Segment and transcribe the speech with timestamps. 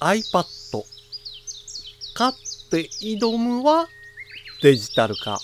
[0.00, 0.44] iPad。
[2.14, 2.32] 買っ
[2.70, 3.88] て挑むは
[4.62, 5.38] デジタル化。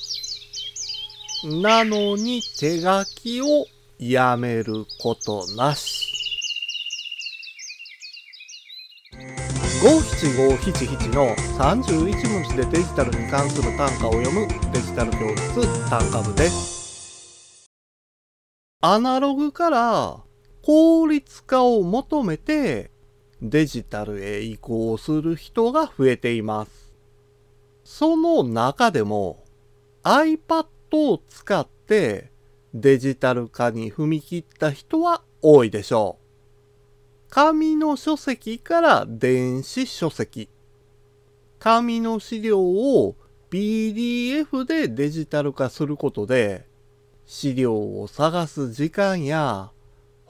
[1.44, 3.66] なのに手書きを
[3.98, 6.08] やめることなし。
[9.82, 17.68] 五七五七七の31文字でデジタルに関する単価を読むデジタル教室単価部です。
[18.80, 20.20] アナログから
[20.62, 22.90] 効率化を求めて
[23.42, 26.94] デジタルへ移行する人が増えています。
[27.82, 29.42] その中でも
[30.04, 32.30] iPad を使って
[32.72, 36.22] デジタル化に踏み切った人は多いでしょう。
[37.30, 40.48] 紙の書籍から電子書籍。
[41.58, 43.16] 紙の資料を
[43.50, 46.66] PDF でデジタル化することで、
[47.26, 49.72] 資料を探す時間や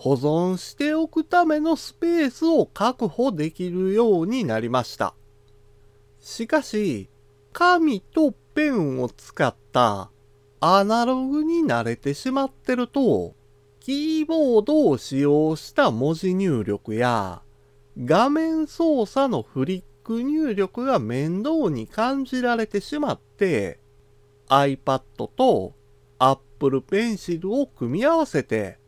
[0.03, 5.15] 保存しておくためのスペースを確保できるようになりました。
[6.19, 7.09] しかし、
[7.53, 10.11] 紙とペンを使った
[10.59, 13.37] アナログに慣れてしまってると、
[13.79, 17.43] キーボードを使用した文字入力や
[17.97, 23.79] 画面操作のフリック入力が面倒に感じられてしまって
[24.49, 25.75] iPad と
[26.19, 28.82] Apple Pencil を組み合わせて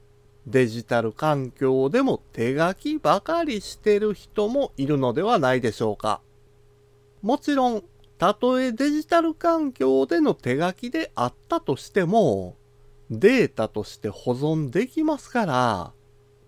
[0.47, 6.21] デジタル環境でも手書きばかりしてる人もいるのではないでしょうか。
[7.23, 7.83] もちろん、
[8.19, 12.57] たとえデジタル環境での手書きであったとしても、
[13.11, 15.93] データとして保存できますから、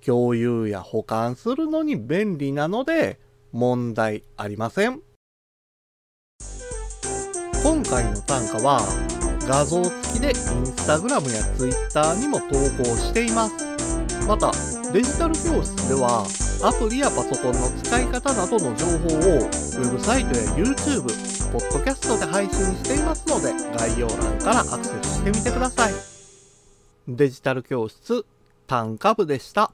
[0.04, 3.18] 共有や保管するのに便利なので
[3.50, 5.00] 問題ありません。
[7.62, 8.80] 今回の単価は
[9.48, 12.46] 画像付きで Instagram や Twitter にも投
[12.78, 13.65] 稿しています。
[14.26, 14.50] また、
[14.92, 16.26] デジタル教室では
[16.64, 21.02] アプリやパソコンの使い方などの情報をウェブサイトや YouTube、
[21.52, 25.92] ポッドキャストで配信していますので概要欄からアクセスしてみてください。
[27.06, 28.24] デジタル教室
[28.66, 29.70] 単価部でした。